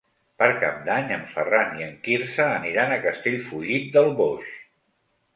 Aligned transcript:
Per 0.41 0.45
Cap 0.61 0.77
d'Any 0.85 1.11
en 1.17 1.25
Ferran 1.33 1.75
i 1.81 1.85
en 1.87 1.91
Quirze 2.07 2.47
aniran 2.53 2.93
a 2.95 2.97
Castellfollit 3.03 3.93
del 3.99 4.09
Boix. 4.23 4.49